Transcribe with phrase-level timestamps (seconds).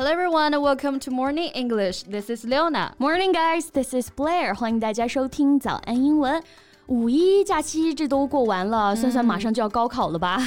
[0.00, 2.04] Hello everyone, welcome to Morning English.
[2.04, 2.94] This is Leona.
[2.98, 3.70] Morning, guys.
[3.70, 4.54] This is Blair.
[4.54, 6.42] 欢迎大家收听早安英文。
[6.86, 10.38] 五一假期这都过完了，算算马上就要高考了吧？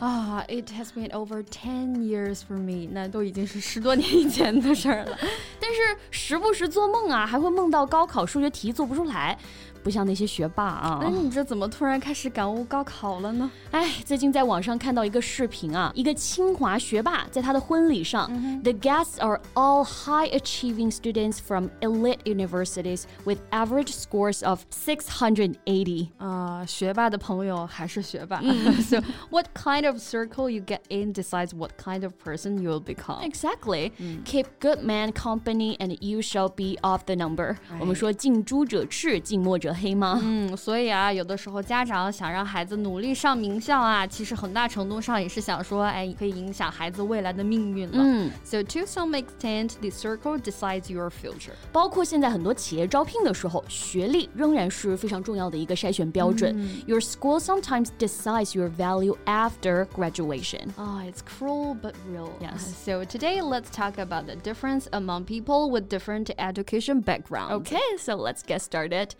[0.00, 5.18] 啊、i t has been over ten years for me，那都已经是十多年以前的事儿了。
[5.60, 9.36] 但是时不时做梦啊，还会梦到高考数学题做不出来。
[9.83, 10.99] 不像那些学霸啊！
[11.01, 13.49] 哎，你这怎么突然开始感悟高考了呢？
[13.71, 26.09] 哎，最近在网上看到一个视频啊，一个清华学霸在他的婚礼上、嗯、，The guests are all high-achieving students from elite universities with average scores of six hundred eighty。
[26.17, 28.41] 啊，学霸的朋友还是学霸。
[28.81, 33.21] so what kind of circle you get in decides what kind of person you will become.
[33.23, 33.91] Exactly.
[34.25, 37.55] Keep good man company, and you shall be of the number.
[37.79, 40.19] 我们说近朱者赤，近墨者 黑吗？
[40.23, 47.97] 嗯，所以啊，有的时候家长想让孩子努力上名校啊，其实很大程度上也是想说，哎，可以影响孩子未来的命运了。
[47.97, 51.53] 嗯，So to some extent, the circle decides your future。
[51.71, 56.57] 包括现在很多企业招聘的时候，学历仍然是非常重要的一个筛选标准。
[56.87, 60.69] Your school sometimes decides your value after graduation.
[60.77, 62.29] Ah, it's cruel but real.
[62.39, 62.73] Yes.
[62.83, 67.53] So today, let's talk about the difference among people with different education backgrounds.
[67.61, 69.15] Okay, so let's get started.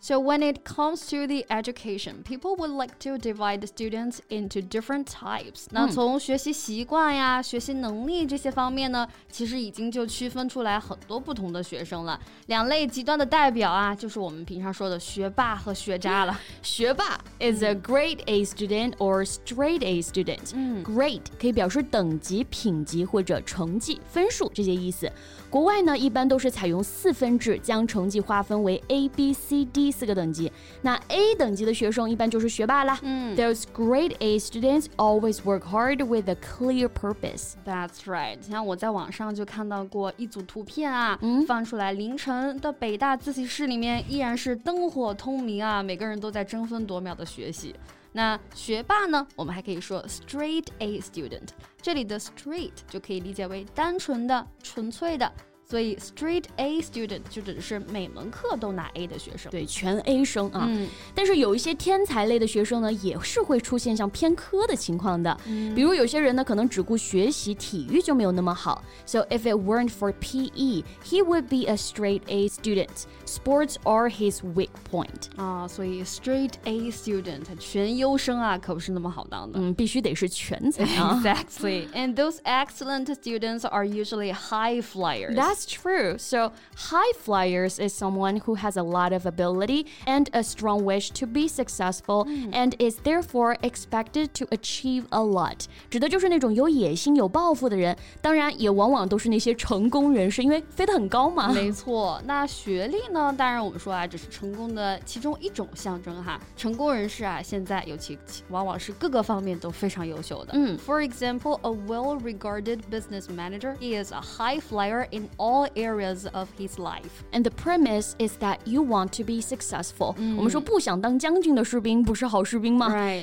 [0.00, 4.60] So when it comes to the education, people would like to divide the students into
[4.60, 5.64] different types.
[5.70, 12.20] 那从学习习惯呀、学习能力这些方面呢，其实已经就区分出来很多不同的学生了。
[12.48, 16.38] 两类极端的代表啊，就是我们平常说的学霸和学渣了。
[16.62, 20.84] 学霸 is a grade A student or straight A student.
[20.84, 25.10] Grade 可以表示等级、品级或者成绩、分数这些意思。
[25.48, 29.87] 国外呢，一般都是采用四分制，将成绩划分为 A、B、C、D。
[29.91, 30.51] 四个等级，
[30.81, 32.99] 那 A 等级的学生一般就是学霸啦。
[33.01, 37.53] 嗯，Those grade A students always work hard with a clear purpose.
[37.65, 38.41] That's right.
[38.41, 47.75] 像我在网上就看到过一组图片啊，嗯放出来凌晨的北大自习室里面依然是灯火通明啊，每个人都在争分夺秒的学习。
[48.11, 51.49] 那学霸呢，我们还可以说 straight A student。
[51.79, 55.31] 这里的 straight 就可以理解为单纯的、纯粹的。
[55.68, 60.66] 所以 straight A student 就指的是每门课都拿 A 的学生，对，全 A 生啊。
[60.68, 65.34] 嗯，但是有一些天才类的学生呢，也是会出现像偏科的情况的。
[65.46, 68.84] 嗯，比如有些人呢，可能只顾学习，体育就没有那么好。
[69.06, 73.04] So if it weren't for PE, he would be a straight A student.
[73.24, 75.30] Sports are his weak point.
[75.36, 79.58] 啊，所以 straight A student 全优生啊，可不是那么好当的。
[79.58, 81.20] 嗯，必须得是全才啊。
[81.24, 81.88] Exactly.
[81.92, 85.34] And those excellent students are usually high flyers.
[85.34, 86.16] That's that's true.
[86.18, 91.10] So, high flyers is someone who has a lot of ability and a strong wish
[91.12, 92.52] to be successful mm.
[92.52, 95.66] and is therefore expected to achieve a lot.
[95.90, 101.52] 指的就是那种有野心、有抱负的人，当然也往往都是那些成功人士，因为飞得很高嘛。
[101.52, 103.34] 没错，那学历呢？
[103.36, 106.40] 当然我们说啊，只是成功的其中一种象征哈。
[106.56, 108.18] 成功人士啊，现在尤其
[108.48, 110.52] 往往是各个方面都非常优秀的。
[110.54, 116.78] 嗯，For example, a well-regarded business manager is a high flyer in all all areas of his
[116.78, 117.24] life.
[117.32, 120.14] And the premise is that you want to be successful.
[120.18, 120.50] Right.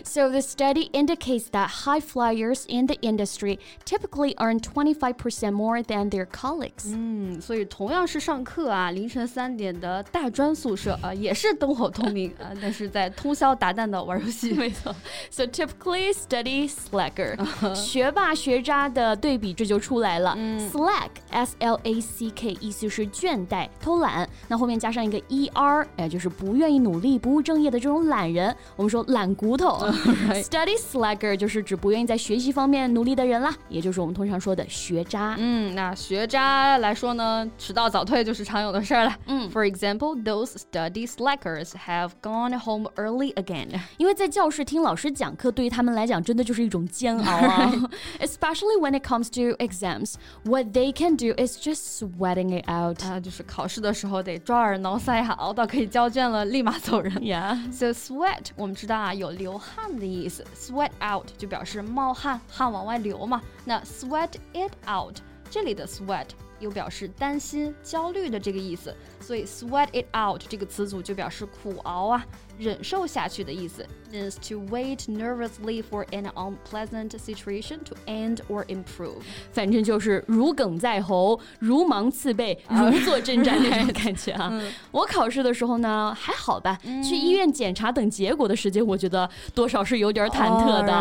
[0.05, 6.09] So the study indicates that high flyers in the industry typically earn 25% more than
[6.09, 6.93] their colleagues.
[6.93, 14.53] 嗯，所以同样是上课啊，凌晨三点的大专宿舍啊，也是灯火通明啊，但是在通宵达旦的玩游戏。
[14.53, 14.93] 没错。
[15.29, 20.35] So typically study slacker，学霸学渣的对比这就出来了。
[20.71, 22.14] Slack，S L A C。
[22.16, 28.56] C K 意思是倦怠、偷懒，那后面加上一个 E R，哎，就是不愿意努力、不务正业的这种懒人。
[28.74, 29.86] 我们说懒骨头。
[30.32, 35.36] Study slacker 就是指不愿意在学习方面努力的人啦，也就是我们通常说的学渣。
[35.38, 39.14] 嗯，那学渣来说呢，迟到早退就是常有的事儿了。
[39.26, 43.78] 嗯，For example, those study slackers have gone home early again。
[43.98, 47.72] 因为在教室听老师讲课，对于他们来讲真的就是一种煎熬啊。
[48.20, 50.14] Especially when it comes to exams,
[50.44, 57.12] what they can do is just sweating it out 啊，就是考试的时候得抓耳挠腮哈，熬到可以交卷了，立马走人。
[57.20, 57.56] Yeah.
[57.72, 63.42] So sweat 我们知道啊，有流汗的意思，sweat out 就表示冒汗，汗往外流嘛。
[63.64, 65.16] 那 sweat it out
[65.50, 66.26] 这里的 sweat
[66.58, 72.24] 又表示担心、焦虑的这个意思，所以 sweat it out 这个词组就表示苦熬啊。
[72.57, 79.21] 忍受下去的意思，means to wait nervously for an unpleasant situation to end or improve。
[79.51, 84.61] 反正就是如鲠在喉，如芒刺背，如坐针毡那种感觉啊。
[84.91, 90.91] 我考试的时候呢还好吧，去医院检查等结果的时间，我觉得多少是有点忐忑的。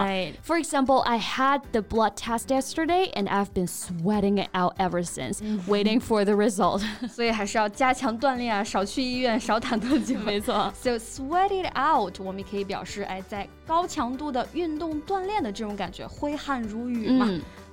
[0.43, 5.03] For example, I had the blood test yesterday and I've been sweating it out ever
[5.05, 6.83] since, waiting for the result.
[7.11, 10.25] 所以还是要加强锻炼啊，少去医院，少忐忑机会。
[10.25, 10.73] 没错。
[10.81, 17.28] So sweat Get it out，我们可以表示哎，在高强度的运动锻炼的这种感觉，挥汗如雨嘛。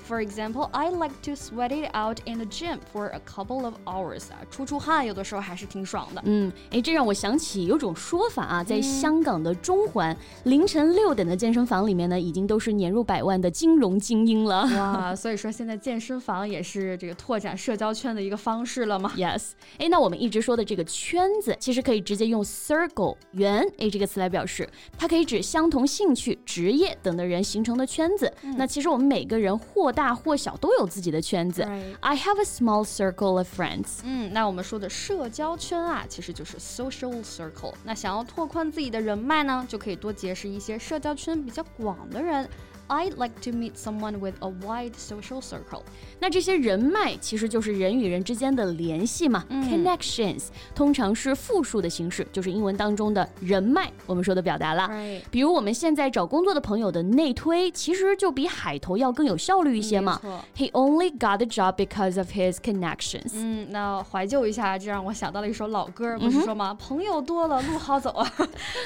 [0.08, 3.74] For example, I like to sweat it out in the gym for a couple of
[3.86, 6.20] hours 啊，出出汗有的时候还是挺爽的。
[6.24, 10.14] 嗯，哎，这让我想起有种说法啊，在香港的中环
[10.44, 14.64] 凌晨六点的健身房里面呢，已经都是年入百万的金融精英了。
[14.76, 19.52] 哇，所以说现在健身房也是这个拓展社交圈的一个方式了吗？Yes。
[19.78, 28.32] 哎，那我们一直说的这个圈子，其实可以直接用 circle 圆哎这个词来表示，它可以指相同兴趣、职业等的人形成的圈子。
[28.56, 31.62] 那其实我们每个人或大或小都有自己的圈子。
[32.00, 34.00] I have a small circle of friends。
[34.02, 37.74] 嗯，那我们说的社交圈啊，其实就是 social circle。
[37.84, 42.48] 那想要拓宽自己的人脉呢，就可以多结识一些社交圈比较广的人。
[42.89, 45.81] I'd like to meet someone with a wide social circle。
[46.21, 54.87] 那这些人脉其实就是人与人之间的联系嘛、嗯、，connections 通常是复数的形式，就是英文当中的人脉，我们说的表达了。
[54.87, 55.21] Right.
[55.29, 60.21] 比如我们现在找工作的朋友的内推，其实就比海投要更有效率一些嘛。
[60.55, 63.31] He only got the job because of his connections。
[63.33, 66.73] 嗯，那怀旧一下，这让我想到了一首老歌，不是说吗？
[66.73, 68.31] 朋 友多了路好走啊。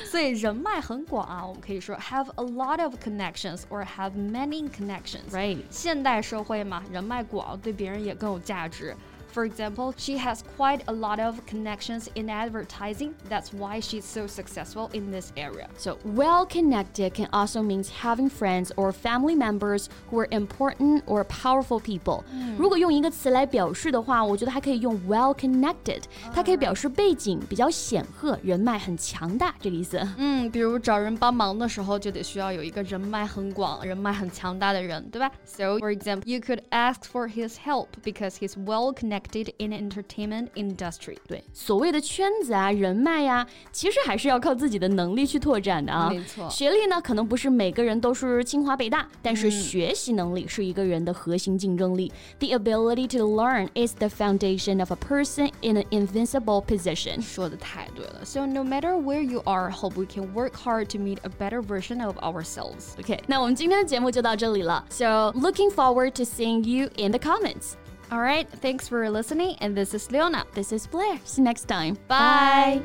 [0.09, 5.30] 所以人脉很广啊，我们可以说 have a lot of connections or have many connections.
[5.30, 5.58] Right.
[5.70, 8.94] 现代社会嘛，人脉广，对别人也更有价值。
[9.35, 13.13] for example, she has quite a lot of connections in advertising.
[13.29, 15.67] That's why she's so successful in this area.
[15.77, 21.23] So, well connected can also mean having friends or family members who are important or
[21.23, 22.23] powerful people.
[22.57, 26.03] 如果用一个词来表示的话，我觉得还可以用 well connected，
[26.33, 30.05] 它可以表示背景比较显赫，人脉很强大这个意思。
[30.17, 35.31] 嗯，比如找人帮忙的时候，就得需要有一个人脉很广、人脉很强大的人，对吧？
[35.45, 40.49] So, for example, you could ask for his help because he's well connected connected in entertainment
[40.55, 41.17] industry。
[41.27, 46.09] 对，所谓的圈子啊、人脉呀、啊，其实还是要靠自己的能力去拓展的啊。
[46.09, 52.11] 没错，学历呢，可能不是每个人都是清华北大，但是学习能力是一个人的核心竞争力。
[52.39, 57.21] The ability to learn is the foundation of a person in an invincible position。
[57.21, 58.23] 说的太对了。
[58.23, 62.05] So no matter where you are, hope we can work hard to meet a better version
[62.05, 62.99] of ourselves.
[62.99, 64.85] OK，那我们今天的节目就到这里了。
[64.89, 67.73] So looking forward to seeing you in the comments.
[68.11, 70.45] All right, thanks for listening, and this is Leona.
[70.53, 71.17] This is Blair.
[71.23, 71.97] See you next time.
[72.07, 72.81] Bye.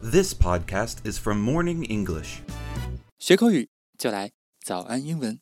[0.00, 2.42] This podcast is from Morning English.
[3.18, 3.68] 学口语
[3.98, 5.40] 就来早安英文。